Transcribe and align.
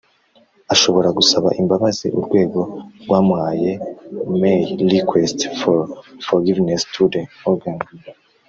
ashobora 0.73 1.07
gusaba 1.17 1.49
imbabazi 1.61 2.07
urwego 2.17 2.59
rwamuhaye 3.03 3.71
may 4.41 4.59
request 4.93 5.37
for 5.59 5.77
forgiveness 6.27 6.81
to 6.93 7.03
the 7.13 7.21
organ 7.51 7.77